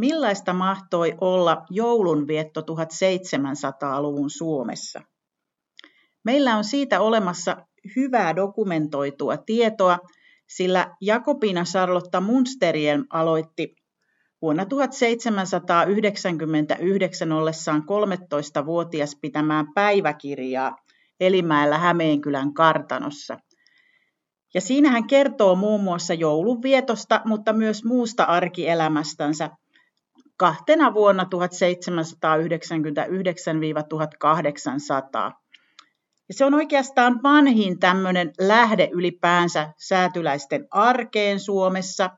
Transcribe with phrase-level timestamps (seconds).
[0.00, 5.00] millaista mahtoi olla joulunvietto 1700-luvun Suomessa.
[6.24, 7.56] Meillä on siitä olemassa
[7.96, 9.98] hyvää dokumentoitua tietoa,
[10.46, 13.76] sillä Jakobina Charlotta Munsterien aloitti
[14.42, 20.76] vuonna 1799 ollessaan 13-vuotias pitämään päiväkirjaa
[21.20, 23.38] Elimäellä Hämeenkylän kartanossa.
[24.54, 29.50] Ja siinä hän kertoo muun muassa joulunvietosta, mutta myös muusta arkielämästänsä
[30.40, 31.26] kahtena vuonna 1799-1800.
[36.28, 42.10] Ja se on oikeastaan vanhin tämmöinen lähde ylipäänsä säätyläisten arkeen Suomessa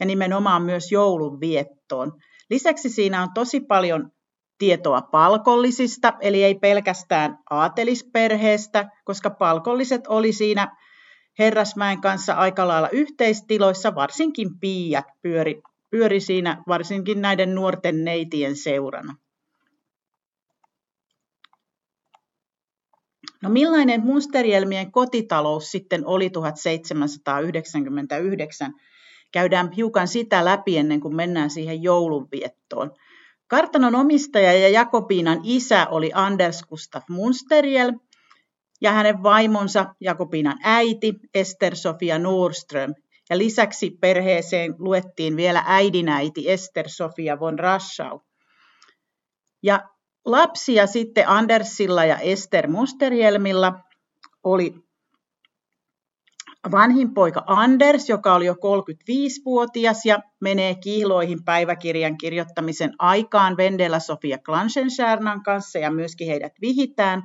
[0.00, 2.12] ja nimenomaan myös joulun viettoon.
[2.50, 4.10] Lisäksi siinä on tosi paljon
[4.58, 10.76] tietoa palkollisista, eli ei pelkästään aatelisperheestä, koska palkolliset oli siinä
[11.38, 19.14] Herrasmäen kanssa aika lailla yhteistiloissa, varsinkin piiat pyöri, pyöri siinä varsinkin näiden nuorten neitien seurana.
[23.42, 28.74] No millainen Munsterielmien kotitalous sitten oli 1799?
[29.32, 32.92] Käydään hiukan sitä läpi ennen kuin mennään siihen joulunviettoon.
[33.46, 37.92] Kartanon omistaja ja Jakobiinan isä oli Anders Gustaf Munsteriel
[38.80, 42.94] ja hänen vaimonsa Jakobiinan äiti Ester Sofia Nordström.
[43.30, 48.20] Ja lisäksi perheeseen luettiin vielä äidinäiti Ester Sofia von Raschau.
[49.62, 49.88] Ja
[50.24, 53.80] lapsia sitten Andersilla ja Ester Musterjelmilla
[54.44, 54.74] oli
[56.70, 64.38] vanhin poika Anders, joka oli jo 35-vuotias ja menee kiiloihin päiväkirjan kirjoittamisen aikaan Vendela Sofia
[64.38, 67.22] Klanschenstiernan kanssa ja myöskin heidät vihitään.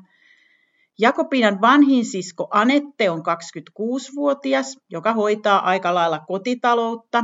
[0.99, 7.23] Jakobinan vanhin sisko Anette on 26-vuotias, joka hoitaa aika lailla kotitaloutta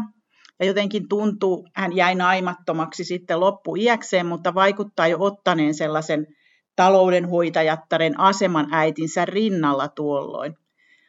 [0.60, 6.28] ja jotenkin tuntuu, hän jäi naimattomaksi sitten loppuiäkseen, mutta vaikuttaa jo ottaneen sellaisen
[6.76, 10.56] taloudenhoitajattaren aseman äitinsä rinnalla tuolloin.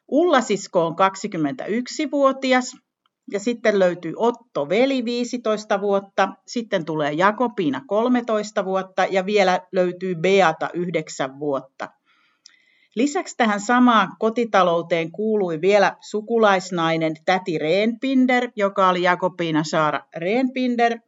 [0.08, 2.76] Ulla sisko on 21-vuotias
[3.32, 10.14] ja sitten löytyy Otto veli 15 vuotta, sitten tulee Jakobina 13 vuotta ja vielä löytyy
[10.14, 11.99] Beata 9 vuotta.
[12.96, 20.98] Lisäksi tähän samaan kotitalouteen kuului vielä sukulaisnainen täti Reenpinder, joka oli Jakobina Saara Reenpinder,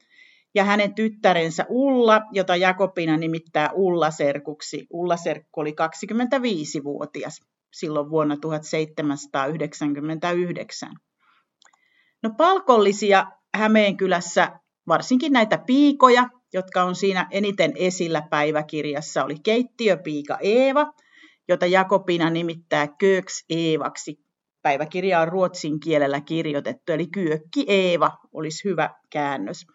[0.55, 4.87] ja hänen tyttärensä Ulla, jota Jakobina nimittää Ulla-serkuksi.
[4.91, 7.41] Ulla-serkku oli 25-vuotias
[7.73, 10.91] silloin vuonna 1799.
[12.23, 20.93] No palkollisia Hämeenkylässä, varsinkin näitä piikoja, jotka on siinä eniten esillä päiväkirjassa, oli keittiöpiika Eeva,
[21.49, 24.17] jota Jakobina nimittää Köks Eevaksi.
[24.63, 29.67] Päiväkirja on ruotsin kielellä kirjoitettu, eli Kyökki Eeva olisi hyvä käännös.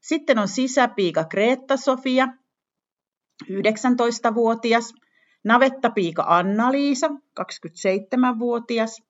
[0.00, 2.28] Sitten on sisäpiika Kreetta Sofia,
[3.50, 4.94] 19-vuotias,
[5.44, 7.08] navettapiika Anna-Liisa,
[7.40, 9.02] 27-vuotias,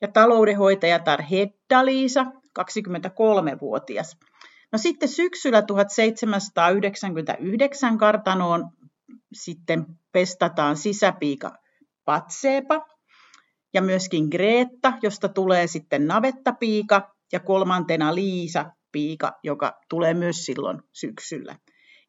[0.00, 2.26] ja taloudenhoitajatar Hedda-Liisa,
[2.58, 4.16] 23-vuotias.
[4.72, 8.70] No sitten syksyllä 1799 kartanoon
[9.32, 9.86] sitten
[10.18, 11.52] pestataan sisäpiika
[12.04, 12.86] Patseepa
[13.74, 20.82] ja myöskin Greetta, josta tulee sitten navettapiika ja kolmantena Liisa piika, joka tulee myös silloin
[20.92, 21.56] syksyllä.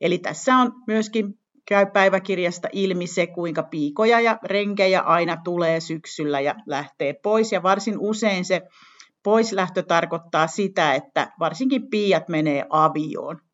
[0.02, 6.40] Eli tässä on myöskin käy päiväkirjasta ilmi se, kuinka piikoja ja renkejä aina tulee syksyllä
[6.40, 7.52] ja lähtee pois.
[7.52, 8.62] Ja varsin usein se
[9.24, 13.49] poislähtö tarkoittaa sitä, että varsinkin piiat menee avioon.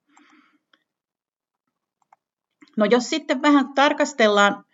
[2.77, 4.65] No jos sitten vähän tarkastellaan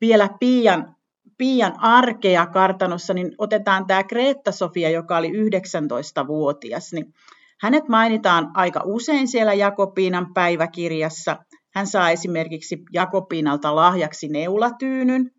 [0.00, 0.96] vielä Piian,
[1.38, 6.92] Piian arkea kartanossa, niin otetaan tämä Kreetta Sofia, joka oli 19-vuotias.
[6.92, 7.14] Niin
[7.60, 11.36] hänet mainitaan aika usein siellä Jakobiinan päiväkirjassa.
[11.74, 15.30] Hän saa esimerkiksi Jakobiinalta lahjaksi neulatyynyn.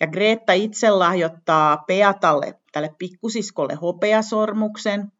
[0.00, 5.12] Ja Greta itse lahjoittaa Peatalle, tälle pikkusiskolle, hopeasormuksen.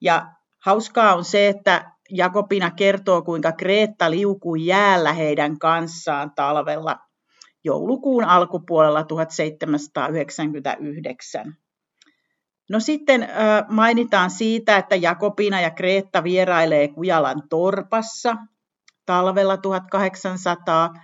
[0.00, 0.26] Ja
[0.64, 6.98] hauskaa on se, että Jakobina kertoo, kuinka Kreetta liukui jäällä heidän kanssaan talvella
[7.64, 11.56] joulukuun alkupuolella 1799.
[12.70, 13.28] No sitten
[13.68, 18.36] mainitaan siitä, että Jakobina ja Kreetta vierailee Kujalan torpassa
[19.06, 20.94] talvella 1800.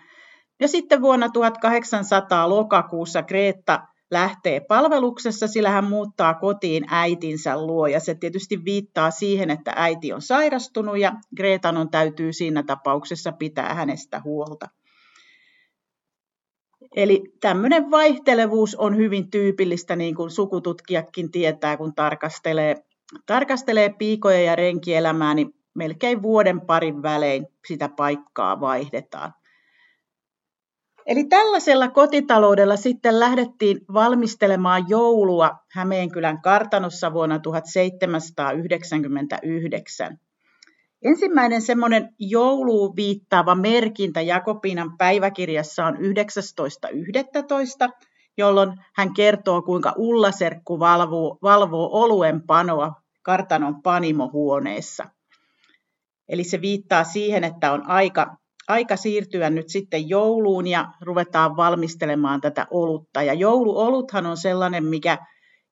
[0.60, 7.86] Ja sitten vuonna 1800 lokakuussa Kreetta lähtee palveluksessa, sillä hän muuttaa kotiin äitinsä luo.
[7.86, 13.74] Ja se tietysti viittaa siihen, että äiti on sairastunut ja Gretanon täytyy siinä tapauksessa pitää
[13.74, 14.68] hänestä huolta.
[16.96, 22.76] Eli tämmöinen vaihtelevuus on hyvin tyypillistä, niin kuin sukututkijakin tietää, kun tarkastelee,
[23.26, 29.32] tarkastelee piikoja ja renkielämää, niin melkein vuoden parin välein sitä paikkaa vaihdetaan.
[31.06, 40.18] Eli tällaisella kotitaloudella sitten lähdettiin valmistelemaan joulua Hämeenkylän kartanossa vuonna 1799.
[41.02, 46.00] Ensimmäinen semmoinen jouluun viittaava merkintä Jakobinan päiväkirjassa on 19.11.,
[48.36, 55.04] jolloin hän kertoo, kuinka Ullaserkku valvoo, valvoo oluen panoa kartanon panimohuoneessa.
[56.28, 58.36] Eli se viittaa siihen, että on aika,
[58.68, 63.22] aika siirtyä nyt sitten jouluun ja ruvetaan valmistelemaan tätä olutta.
[63.22, 65.18] Ja jouluoluthan on sellainen, mikä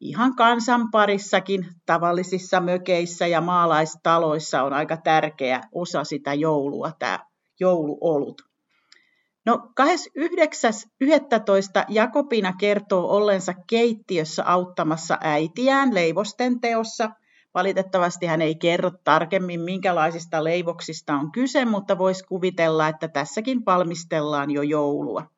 [0.00, 7.18] ihan kansan parissakin tavallisissa mökeissä ja maalaistaloissa on aika tärkeä osa sitä joulua, tämä
[7.60, 8.42] jouluolut.
[9.46, 9.86] No 29.11.
[11.88, 17.10] Jakobina kertoo ollensa keittiössä auttamassa äitiään leivosten teossa.
[17.54, 24.50] Valitettavasti hän ei kerro tarkemmin, minkälaisista leivoksista on kyse, mutta voisi kuvitella, että tässäkin valmistellaan
[24.50, 25.30] jo joulua.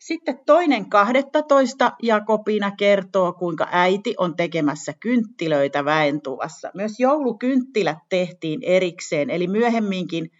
[0.00, 1.92] Sitten toinen 12.
[2.02, 6.70] Jakobina kertoo, kuinka äiti on tekemässä kynttilöitä väentuvassa.
[6.74, 10.30] Myös joulukynttilät tehtiin erikseen, eli myöhemminkin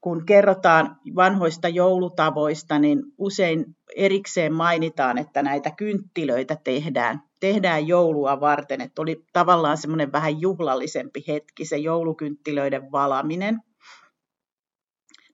[0.00, 8.80] kun kerrotaan vanhoista joulutavoista, niin usein erikseen mainitaan, että näitä kynttilöitä tehdään, tehdään joulua varten.
[8.80, 13.60] Että oli tavallaan semmoinen vähän juhlallisempi hetki se joulukynttilöiden valaminen.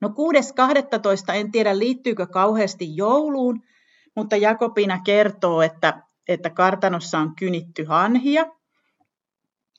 [0.01, 1.35] No 6.12.
[1.35, 3.63] en tiedä liittyykö kauheasti jouluun,
[4.17, 8.47] mutta Jakobina kertoo, että, että kartanossa on kynitty hanhia.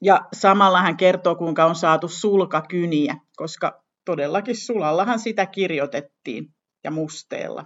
[0.01, 7.65] Ja samalla hän kertoo, kuinka on saatu sulkakyniä, koska todellakin sulallahan sitä kirjoitettiin ja musteella.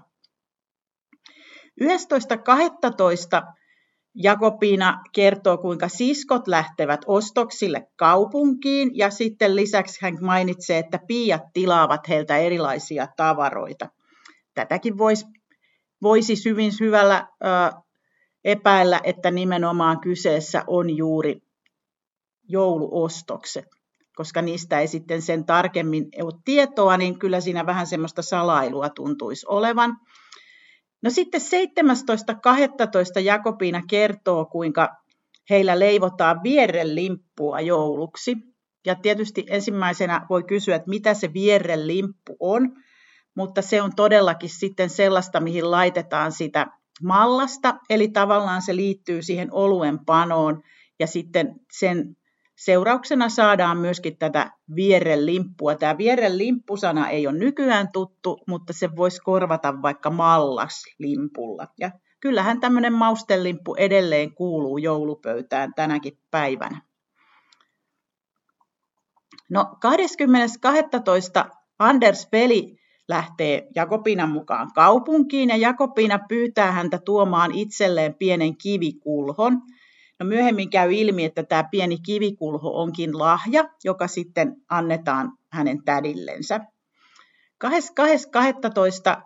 [1.81, 1.87] 11.12.
[4.15, 12.09] Jakobina kertoo, kuinka siskot lähtevät ostoksille kaupunkiin ja sitten lisäksi hän mainitsee, että piiat tilaavat
[12.09, 13.89] heiltä erilaisia tavaroita.
[14.53, 15.25] Tätäkin voisi,
[16.01, 17.47] voisi hyvin syvällä ö,
[18.43, 21.41] epäillä, että nimenomaan kyseessä on juuri
[22.43, 23.80] jouluostokset
[24.21, 29.45] koska niistä ei sitten sen tarkemmin ole tietoa, niin kyllä siinä vähän semmoista salailua tuntuisi
[29.49, 29.97] olevan.
[31.01, 33.19] No sitten 17.12.
[33.19, 34.89] Jakobina kertoo, kuinka
[35.49, 38.37] heillä leivotaan vierrelimppua jouluksi.
[38.85, 42.75] Ja tietysti ensimmäisenä voi kysyä, että mitä se vierrelimppu on,
[43.35, 46.67] mutta se on todellakin sitten sellaista, mihin laitetaan sitä
[47.03, 50.61] mallasta, eli tavallaan se liittyy siihen oluen panoon
[50.99, 52.17] ja sitten sen
[52.63, 55.75] Seurauksena saadaan myöskin tätä vierrelimppua.
[55.75, 61.67] Tämä vierrelimppu-sana ei ole nykyään tuttu, mutta se voisi korvata vaikka mallaslimpulla.
[61.79, 66.81] Ja kyllähän tämmöinen maustelimppu edelleen kuuluu joulupöytään tänäkin päivänä.
[69.49, 69.77] No
[71.45, 71.49] 20.12.
[71.79, 79.61] Anders Peli lähtee Jakobinan mukaan kaupunkiin ja Jakobina pyytää häntä tuomaan itselleen pienen kivikulhon–
[80.21, 86.59] No myöhemmin käy ilmi, että tämä pieni kivikulho onkin lahja, joka sitten annetaan hänen tädillensä.
[87.65, 89.21] 2.12.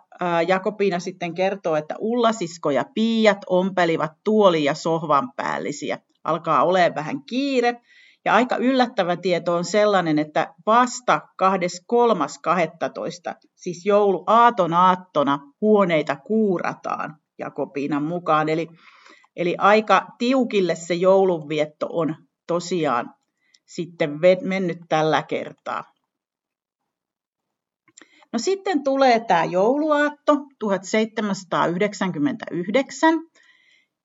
[0.46, 5.98] Jakobina sitten kertoo, että Ullasisko ja Piiat ompelivat tuoli ja sohvan päällisiä.
[6.24, 7.80] Alkaa olemaan vähän kiire.
[8.24, 13.34] Ja aika yllättävä tieto on sellainen, että vasta 23.12.
[13.54, 18.48] siis joulu aaton aattona huoneita kuurataan Jakobinan mukaan.
[18.48, 18.68] Eli
[19.36, 22.16] Eli aika tiukille se joulunvietto on
[22.46, 23.14] tosiaan
[23.66, 25.84] sitten mennyt tällä kertaa.
[28.32, 33.14] No sitten tulee tämä jouluaatto 1799.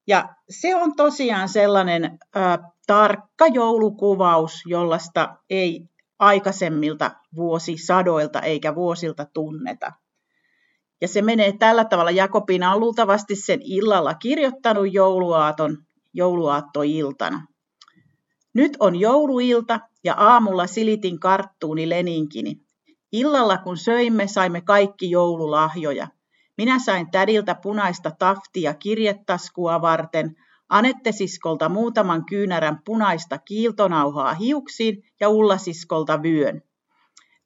[0.08, 2.10] Ja se on tosiaan sellainen ä,
[2.88, 5.82] tarkka joulukuvaus, jollaista ei
[6.20, 9.92] aikaisemmilta vuosisadoilta eikä vuosilta tunneta.
[11.02, 12.12] Ja se menee tällä tavalla.
[12.12, 15.78] Jakobina on luultavasti sen illalla kirjoittanut jouluaaton
[16.14, 17.48] jouluaattoiltana.
[18.54, 22.56] Nyt on jouluilta ja aamulla silitin karttuuni Leninkini.
[23.12, 26.08] Illalla kun söimme, saimme kaikki joululahjoja.
[26.58, 30.36] Minä sain tädiltä punaista taftia kirjetaskua varten,
[30.70, 36.62] Anette-siskolta muutaman kyynärän punaista kiiltonauhaa hiuksiin ja Ullasiskolta vyön.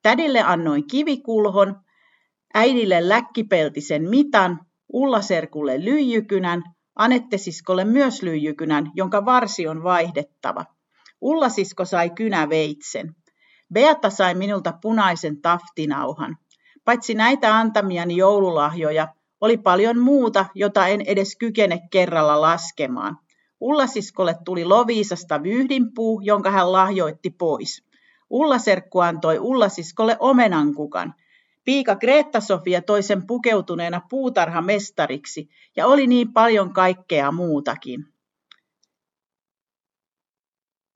[0.01, 1.84] Tädille annoin kivikulhon,
[2.55, 4.59] äidille läkkipeltisen mitan,
[4.93, 6.63] Ullaserkulle lyijykynän,
[6.95, 10.65] Anettesiskolle myös lyijykynän, jonka varsi on vaihdettava.
[11.21, 13.15] Ullasisko sai kynäveitsen.
[13.73, 16.37] Beata sai minulta punaisen taftinauhan.
[16.85, 19.07] Paitsi näitä antamiani joululahjoja,
[19.41, 23.17] oli paljon muuta, jota en edes kykene kerralla laskemaan.
[23.61, 27.83] Ullasiskolle tuli Loviisasta vyhdinpuu, jonka hän lahjoitti pois.
[28.29, 31.13] Ulla-serkku antoi Ulla-siskolle omenankukan.
[31.65, 38.05] Piika Greetta-Sofia toi sen pukeutuneena puutarhamestariksi ja oli niin paljon kaikkea muutakin.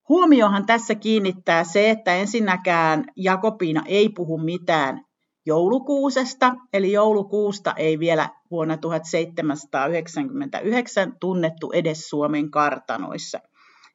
[0.09, 5.05] Huomiohan tässä kiinnittää se, että ensinnäkään Jakopiina ei puhu mitään
[5.45, 13.39] joulukuusesta, eli joulukuusta ei vielä vuonna 1799 tunnettu edes Suomen kartanoissa.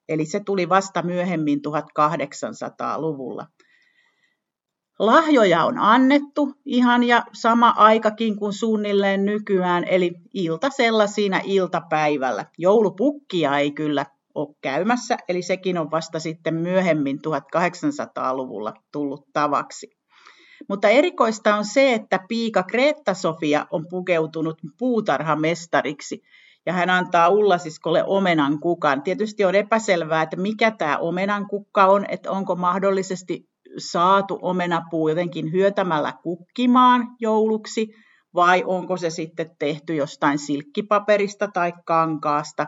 [0.08, 3.46] Eli se tuli vasta myöhemmin 1800-luvulla.
[4.98, 12.46] Lahjoja on annettu ihan ja sama aikakin kuin suunnilleen nykyään, eli ilta sellaisina iltapäivällä.
[12.58, 19.90] Joulupukkia ei kyllä ole käymässä, eli sekin on vasta sitten myöhemmin 1800-luvulla tullut tavaksi.
[20.68, 26.22] Mutta erikoista on se, että piika Kreetta-Sofia on pukeutunut puutarhamestariksi
[26.66, 29.02] ja hän antaa Ullasiskolle omenan kukan.
[29.02, 35.52] Tietysti on epäselvää, että mikä tämä omenan kukka on, että onko mahdollisesti saatu omenapuu jotenkin
[35.52, 37.94] hyötämällä kukkimaan jouluksi
[38.34, 42.66] vai onko se sitten tehty jostain silkkipaperista tai kankaasta.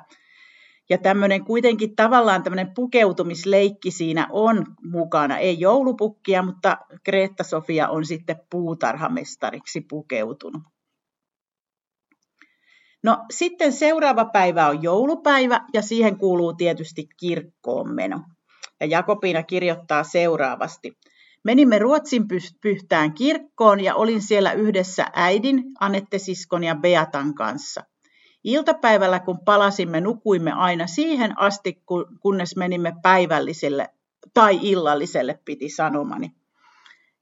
[0.91, 5.39] Ja tämmöinen kuitenkin tavallaan tämmöinen pukeutumisleikki siinä on mukana.
[5.39, 10.63] Ei joulupukkia, mutta Kreetta Sofia on sitten puutarhamestariksi pukeutunut.
[13.03, 18.21] No sitten seuraava päivä on joulupäivä ja siihen kuuluu tietysti kirkkoon meno.
[18.81, 20.97] Ja Jakobina kirjoittaa seuraavasti.
[21.45, 22.25] Menimme Ruotsin
[22.61, 27.85] pyhtään kirkkoon ja olin siellä yhdessä äidin, Anette-siskon ja Beatan kanssa–
[28.47, 31.83] Iltapäivällä kun palasimme, nukuimme aina siihen asti,
[32.21, 33.89] kunnes menimme päivälliselle
[34.35, 36.33] tai illalliselle, piti sanomani.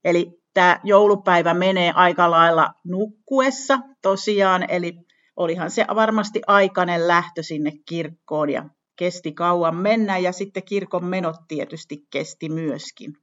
[0.03, 4.93] Eli tämä joulupäivä menee aika lailla nukkuessa tosiaan, eli
[5.35, 11.35] olihan se varmasti aikainen lähtö sinne kirkkoon ja kesti kauan mennä ja sitten kirkon menot
[11.47, 13.13] tietysti kesti myöskin.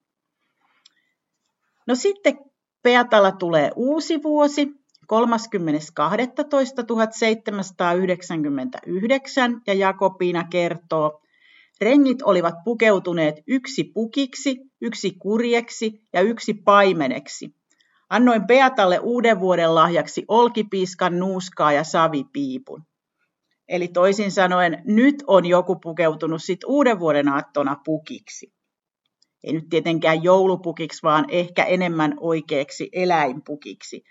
[1.87, 2.39] No sitten
[2.83, 4.69] Peatalla tulee uusi vuosi,
[5.13, 5.17] 30.12.1799
[9.67, 11.21] ja Jakobina kertoo,
[11.81, 17.55] Rengit olivat pukeutuneet yksi pukiksi, yksi kurjeksi ja yksi paimeneksi.
[18.11, 22.83] Annoin Beatalle uuden vuoden lahjaksi olkipiiskan, nuuskaa ja savipiipun.
[23.69, 28.53] Eli toisin sanoen, nyt on joku pukeutunut sit uuden vuoden aattona pukiksi.
[29.45, 34.05] Ei nyt tietenkään joulupukiksi, vaan ehkä enemmän oikeaksi eläinpukiksi.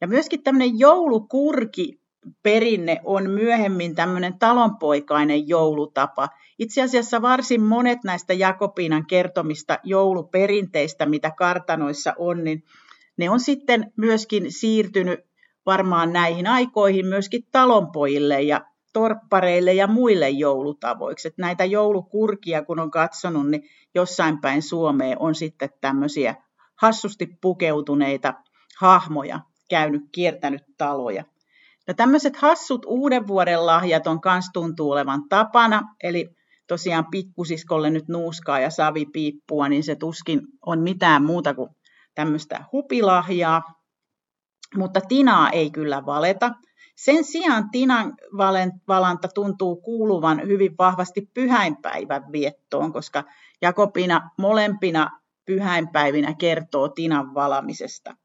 [0.00, 2.00] Ja myöskin tämmöinen joulukurki
[2.42, 6.28] perinne on myöhemmin tämmöinen talonpoikainen joulutapa.
[6.58, 12.64] Itse asiassa varsin monet näistä Jakobinan kertomista jouluperinteistä, mitä kartanoissa on, niin
[13.16, 15.20] ne on sitten myöskin siirtynyt
[15.66, 18.60] varmaan näihin aikoihin myöskin talonpojille ja
[18.96, 21.28] torppareille ja muille joulutavoiksi.
[21.28, 23.62] Että näitä joulukurkia, kun on katsonut, niin
[23.94, 26.34] jossain päin Suomeen on sitten tämmöisiä
[26.76, 28.34] hassusti pukeutuneita
[28.80, 31.24] hahmoja käynyt, kiertänyt taloja.
[31.88, 36.28] No tämmöiset hassut uuden vuoden lahjat on kans tuntuu olevan tapana, eli
[36.66, 41.70] tosiaan pikkusiskolle nyt nuuskaa ja savipiippua, niin se tuskin on mitään muuta kuin
[42.14, 43.62] tämmöistä hupilahjaa.
[44.76, 46.50] Mutta Tinaa ei kyllä valeta.
[46.96, 48.12] Sen sijaan Tinan
[48.88, 53.24] valanta tuntuu kuuluvan hyvin vahvasti pyhäinpäivän viettoon, koska
[53.62, 55.10] Jakobina molempina
[55.46, 58.16] pyhäinpäivinä kertoo Tinan valamisesta.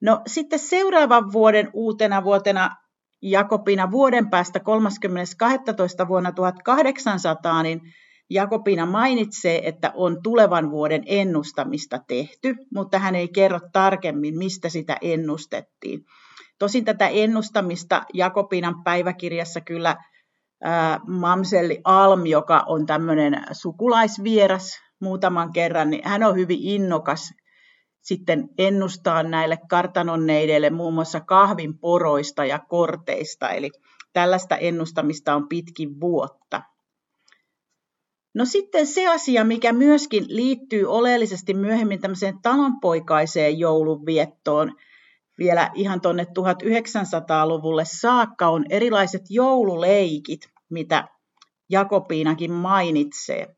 [0.00, 2.76] No sitten seuraavan vuoden uutena vuotena
[3.22, 4.58] Jakobina vuoden päästä
[6.02, 6.08] 30.12.
[6.08, 7.80] vuonna 1800, niin
[8.30, 14.96] Jakobina mainitsee, että on tulevan vuoden ennustamista tehty, mutta hän ei kerro tarkemmin, mistä sitä
[15.00, 16.04] ennustettiin.
[16.60, 19.96] Tosin tätä ennustamista Jakobinan päiväkirjassa kyllä
[21.06, 27.34] Mamselli Alm, joka on tämmöinen sukulaisvieras muutaman kerran, niin hän on hyvin innokas
[28.00, 33.70] sitten ennustaa näille kartanonneideille muun muassa kahvin poroista ja korteista, eli
[34.12, 36.62] tällaista ennustamista on pitkin vuotta.
[38.34, 44.72] No sitten se asia, mikä myöskin liittyy oleellisesti myöhemmin tämmöiseen talonpoikaiseen joulunviettoon,
[45.40, 51.08] vielä ihan tuonne 1900-luvulle saakka, on erilaiset joululeikit, mitä
[51.70, 53.56] Jakobiinakin mainitsee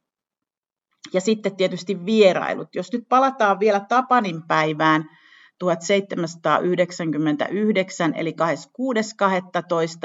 [1.13, 2.75] ja sitten tietysti vierailut.
[2.75, 5.05] Jos nyt palataan vielä Tapanin päivään
[5.59, 8.37] 1799, eli 26.12.,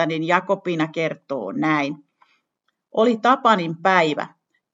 [0.08, 1.96] niin Jakobina kertoo näin.
[2.92, 4.28] Oli Tapanin päivä.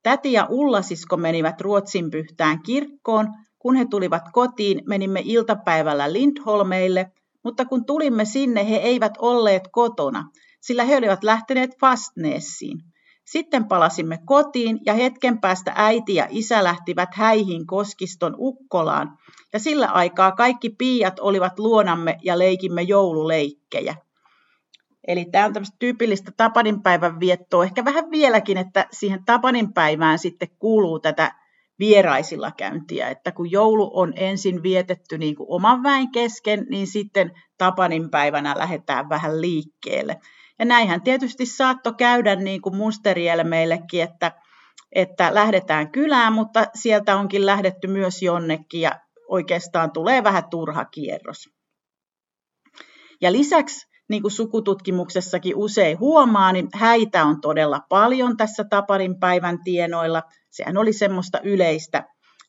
[0.03, 3.27] Täti ja Ullasisko menivät Ruotsin pyhtään kirkkoon.
[3.63, 7.11] Kun he tulivat kotiin, menimme iltapäivällä Lindholmeille,
[7.43, 10.29] mutta kun tulimme sinne, he eivät olleet kotona,
[10.61, 12.79] sillä he olivat lähteneet Fastnessiin.
[13.25, 19.17] Sitten palasimme kotiin ja hetken päästä äiti ja isä lähtivät häihin koskiston Ukkolaan
[19.53, 23.95] ja sillä aikaa kaikki piiat olivat luonamme ja leikimme joululeikkejä.
[25.07, 30.99] Eli tämä on tämmöistä tyypillistä Tapaninpäivän viettoa, ehkä vähän vieläkin, että siihen Tapaninpäivään sitten kuuluu
[30.99, 31.42] tätä
[31.79, 37.31] vieraisilla käyntiä, että kun joulu on ensin vietetty niin kuin oman väen kesken, niin sitten
[37.57, 40.19] Tapaninpäivänä lähdetään vähän liikkeelle.
[40.59, 44.31] Ja näinhän tietysti saatto käydä niin kuin Musterielmeillekin, että,
[44.91, 51.49] että lähdetään kylään, mutta sieltä onkin lähdetty myös jonnekin ja oikeastaan tulee vähän turha kierros.
[53.21, 59.63] Ja lisäksi, niin kuin sukututkimuksessakin usein huomaa, niin häitä on todella paljon tässä Taparin päivän
[59.63, 60.23] tienoilla.
[60.53, 62.03] Sehän oli semmoista yleistä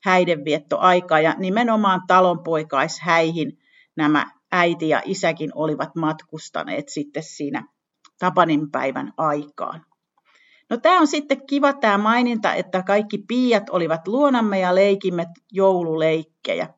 [0.04, 3.58] häidenviettoaikaa ja nimenomaan talonpoikaishäihin
[3.96, 7.68] nämä äiti ja isäkin olivat matkustaneet sitten siinä
[8.18, 9.86] Tapanin päivän aikaan.
[10.70, 16.68] No tämä on sitten kiva tämä maininta, että kaikki piiat olivat luonamme ja leikimme joululeikkejä.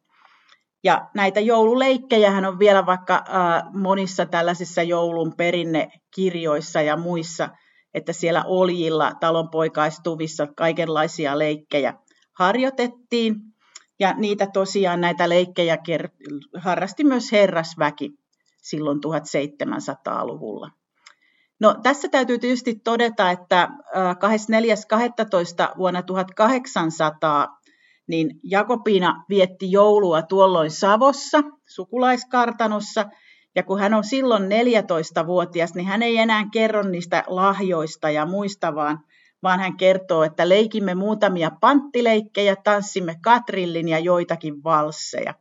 [0.84, 7.48] Ja näitä joululeikkejähän on vielä vaikka äh, monissa tällaisissa joulun perinnekirjoissa ja muissa,
[7.96, 11.94] että siellä oljilla, talonpoikaistuvissa kaikenlaisia leikkejä
[12.32, 13.36] harjoitettiin.
[13.98, 15.78] Ja niitä tosiaan näitä leikkejä
[16.58, 18.10] harrasti myös herrasväki
[18.62, 20.70] silloin 1700-luvulla.
[21.60, 23.68] No, tässä täytyy tietysti todeta, että
[25.72, 25.78] 24.12.
[25.78, 27.60] vuonna 1800
[28.08, 33.04] niin Jakobina vietti joulua tuolloin Savossa, sukulaiskartanossa,
[33.56, 38.74] ja kun hän on silloin 14-vuotias, niin hän ei enää kerro niistä lahjoista ja muista,
[38.74, 38.98] vaan,
[39.42, 45.34] vaan hän kertoo, että leikimme muutamia panttileikkejä, tanssimme katrillin ja joitakin valsseja.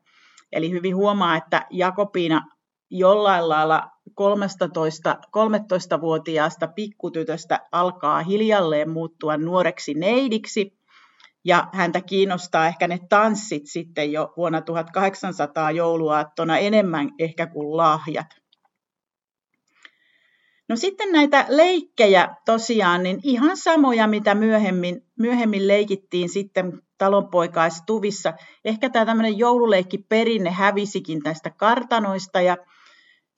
[0.51, 2.41] Eli hyvin huomaa, että Jakobina
[2.89, 10.74] jollain lailla 13, 13-vuotiaasta pikkutytöstä alkaa hiljalleen muuttua nuoreksi neidiksi,
[11.45, 18.27] ja häntä kiinnostaa ehkä ne tanssit sitten jo vuonna 1800 jouluaattona enemmän ehkä kuin lahjat.
[20.69, 28.33] No sitten näitä leikkejä tosiaan, niin ihan samoja, mitä myöhemmin, myöhemmin leikittiin sitten talonpoikaistuvissa.
[28.65, 32.57] Ehkä tämä tämmöinen joululeikkiperinne hävisikin tästä kartanoista ja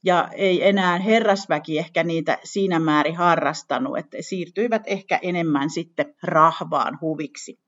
[0.04, 6.98] ja ei enää herrasväki ehkä niitä siinä määrin harrastanut, että siirtyivät ehkä enemmän sitten rahvaan
[7.02, 7.67] huviksi.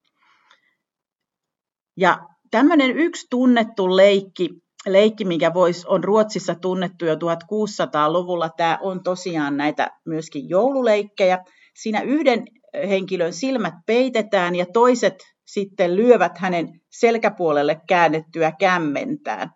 [1.99, 2.19] Ja
[2.51, 4.49] tämmöinen yksi tunnettu leikki,
[4.87, 11.43] leikki, mikä vois, on Ruotsissa tunnettu jo 1600-luvulla, tämä on tosiaan näitä myöskin joululeikkejä.
[11.75, 12.45] Siinä yhden
[12.89, 19.49] henkilön silmät peitetään ja toiset sitten lyövät hänen selkäpuolelle käännettyä kämmentään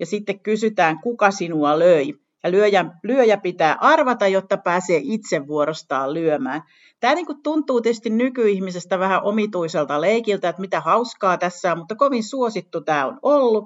[0.00, 2.14] ja sitten kysytään, kuka sinua löi.
[2.42, 6.62] Ja lyöjä, lyöjä pitää arvata, jotta pääsee itse vuorostaan lyömään.
[7.00, 12.24] Tämä niin tuntuu tietysti nykyihmisestä vähän omituiselta leikiltä, että mitä hauskaa tässä on, mutta kovin
[12.24, 13.64] suosittu tämä on ollut.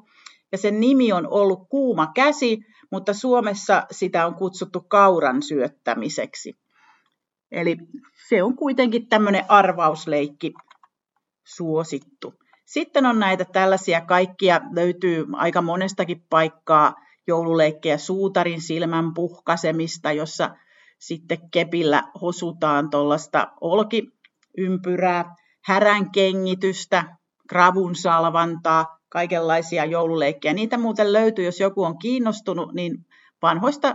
[0.52, 2.58] Ja sen nimi on ollut kuuma käsi,
[2.90, 6.56] mutta Suomessa sitä on kutsuttu kauran syöttämiseksi.
[7.52, 7.76] Eli
[8.28, 10.54] se on kuitenkin tämmöinen arvausleikki
[11.44, 12.34] suosittu.
[12.64, 16.94] Sitten on näitä tällaisia kaikkia, löytyy aika monestakin paikkaa
[17.26, 20.50] joululeikkejä suutarin silmän puhkasemista, jossa
[20.98, 25.34] sitten kepillä hosutaan tuollaista olkiympyrää,
[25.64, 27.16] härän kengitystä,
[27.48, 30.54] kravun salvantaa, kaikenlaisia joululeikkejä.
[30.54, 33.06] Niitä muuten löytyy, jos joku on kiinnostunut, niin
[33.42, 33.94] vanhoista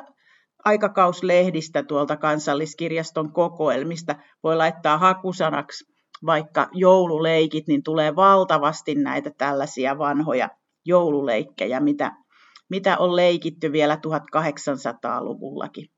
[0.66, 5.86] aikakauslehdistä tuolta kansalliskirjaston kokoelmista voi laittaa hakusanaksi
[6.26, 10.50] vaikka joululeikit, niin tulee valtavasti näitä tällaisia vanhoja
[10.86, 12.12] joululeikkejä, mitä,
[12.70, 15.90] mitä on leikitty vielä 1800-luvullakin.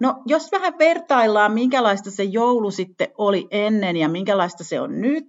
[0.00, 5.24] No, jos vähän vertaillaan, minkälaista se joulu sitten oli ennen ja minkälaista se on nyt,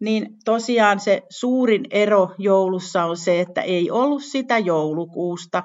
[0.00, 5.62] niin tosiaan se suurin ero joulussa on se, että ei ollut sitä joulukuusta,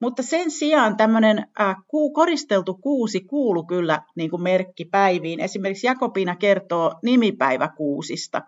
[0.00, 1.76] mutta sen sijaan tämmöinen äh,
[2.14, 5.40] koristeltu kuusi kuulu kyllä niin kuin merkkipäiviin.
[5.40, 8.42] Esimerkiksi Jakobina kertoo nimipäiväkuusista.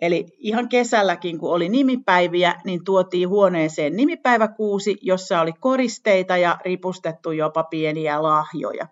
[0.00, 7.30] Eli ihan kesälläkin, kun oli nimipäiviä, niin tuotiin huoneeseen nimipäiväkuusi, jossa oli koristeita ja ripustettu
[7.30, 8.86] jopa pieniä lahjoja.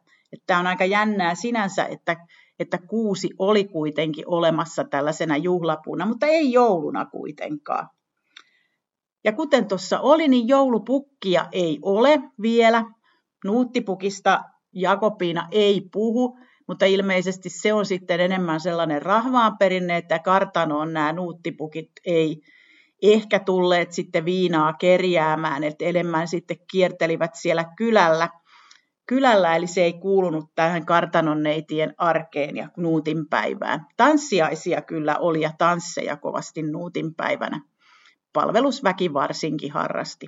[0.46, 2.16] Tämä on aika jännää sinänsä, että,
[2.58, 7.88] että kuusi oli kuitenkin olemassa tällaisena juhlapuna, mutta ei jouluna kuitenkaan.
[9.24, 12.84] Ja kuten tuossa oli, niin joulupukkia ei ole vielä.
[13.44, 16.38] Nuuttipukista Jakobina ei puhu,
[16.68, 22.40] mutta ilmeisesti se on sitten enemmän sellainen rahvaan perinne, että kartanoon nämä nuuttipukit ei
[23.02, 28.28] ehkä tulleet sitten viinaa kerjäämään, että enemmän sitten kiertelivät siellä kylällä
[29.08, 33.86] kylällä, eli se ei kuulunut tähän kartanonneitien arkeen ja nuutin päivään.
[33.96, 37.60] Tanssiaisia kyllä oli ja tansseja kovasti nuutin päivänä.
[38.32, 40.26] Palvelusväki varsinkin harrasti.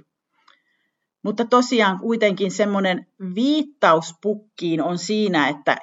[1.23, 5.77] Mutta tosiaan kuitenkin semmoinen viittaus pukkiin on siinä, että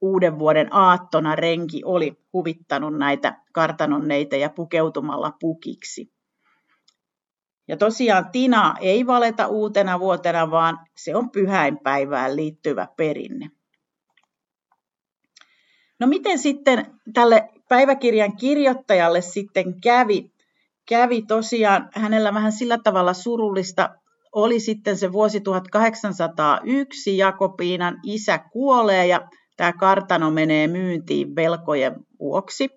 [0.00, 6.12] uuden vuoden aattona renki oli huvittanut näitä kartanonneita pukeutumalla pukiksi.
[7.68, 13.50] Ja tosiaan Tina ei valeta uutena vuotena, vaan se on pyhäinpäivään liittyvä perinne.
[16.00, 20.32] No miten sitten tälle päiväkirjan kirjoittajalle sitten kävi?
[20.88, 23.90] Kävi tosiaan hänellä vähän sillä tavalla surullista
[24.32, 29.28] oli sitten se vuosi 1801, Jakobiinan isä kuolee ja
[29.60, 32.68] tämä kartano menee myyntiin velkojen vuoksi.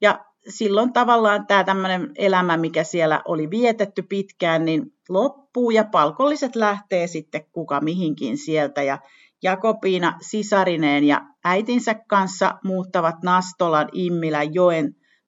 [0.00, 6.56] Ja silloin tavallaan tämä tämmöinen elämä, mikä siellä oli vietetty pitkään, niin loppuu ja palkolliset
[6.56, 8.82] lähtee sitten kuka mihinkin sieltä.
[8.82, 8.98] Ja
[9.42, 14.48] Jakobiina sisarineen ja äitinsä kanssa muuttavat Nastolan Immilän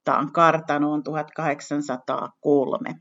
[0.05, 3.01] taan kartanoon 1803.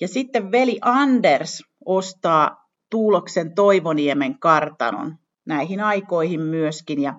[0.00, 5.18] Ja sitten veli Anders ostaa Tuuloksen Toivoniemen kartanon
[5.50, 7.02] näihin aikoihin myöskin.
[7.02, 7.14] Ja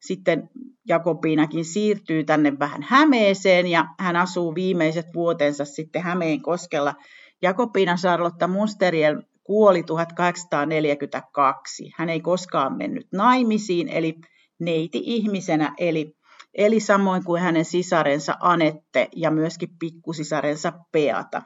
[0.00, 0.48] sitten
[0.88, 6.94] Jakobiinakin siirtyy tänne vähän Hämeeseen ja hän asuu viimeiset vuotensa sitten Hämeen koskella.
[7.42, 11.90] Jakobiina Charlotta Musteriel kuoli 1842.
[11.96, 14.14] Hän ei koskaan mennyt naimisiin, eli
[14.60, 16.12] neiti ihmisenä, eli,
[16.54, 21.42] eli samoin kuin hänen sisarensa Anette ja myöskin pikkusisarensa Peata.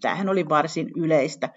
[0.00, 1.48] Tämähän oli varsin yleistä.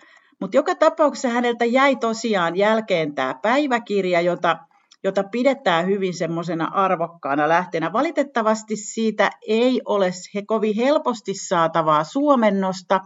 [0.41, 4.57] Mutta joka tapauksessa häneltä jäi tosiaan jälkeen tämä päiväkirja, jota,
[5.03, 7.93] jota pidetään hyvin semmoisena arvokkaana lähteenä.
[7.93, 12.99] Valitettavasti siitä ei ole he kovin helposti saatavaa suomennosta,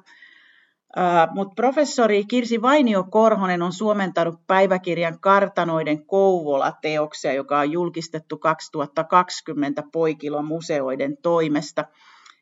[1.32, 11.18] mutta professori Kirsi Vainio-Korhonen on suomentanut päiväkirjan Kartanoiden Kouvola-teoksia, joka on julkistettu 2020 Poikilon museoiden
[11.22, 11.86] toimesta.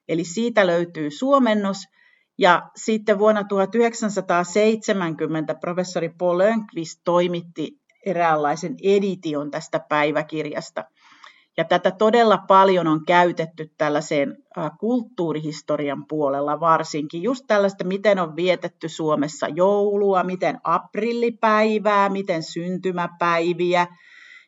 [0.07, 1.77] Eli siitä löytyy suomennos–
[2.37, 10.83] ja sitten vuonna 1970 professori Paul Lönnqvist toimitti eräänlaisen edition tästä päiväkirjasta.
[11.57, 14.37] Ja tätä todella paljon on käytetty tällaiseen
[14.79, 17.23] kulttuurihistorian puolella varsinkin.
[17.23, 23.87] Just tällaista, miten on vietetty Suomessa joulua, miten aprillipäivää, miten syntymäpäiviä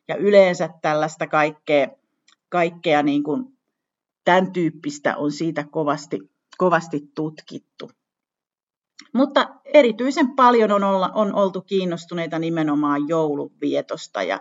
[0.08, 1.88] ja yleensä tällaista kaikkea,
[2.48, 3.44] kaikkea niin kuin
[4.24, 6.20] tämän tyyppistä on siitä kovasti
[6.58, 7.90] kovasti tutkittu.
[9.12, 14.40] Mutta erityisen paljon on, olla, on oltu kiinnostuneita nimenomaan jouluvietosta ja,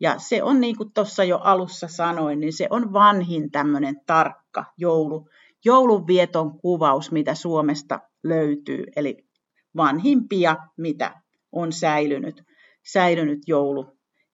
[0.00, 4.64] ja se on niin kuin tuossa jo alussa sanoin, niin se on vanhin tämmöinen tarkka
[4.78, 5.28] joulu,
[5.64, 9.26] joulunvieton kuvaus, mitä Suomesta löytyy, eli
[9.76, 11.20] vanhimpia, mitä
[11.52, 12.42] on säilynyt,
[12.92, 13.86] säilynyt joulu,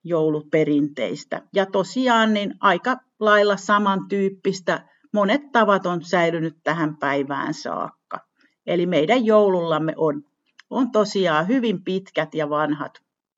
[0.05, 1.43] jouluperinteistä.
[1.55, 8.21] Ja tosiaan niin aika lailla samantyyppistä monet tavat on säilynyt tähän päivään saakka.
[8.67, 10.23] Eli meidän joulullamme on,
[10.71, 12.93] on tosiaan hyvin pitkät ja vanhat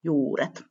[0.05, 0.65] juuret.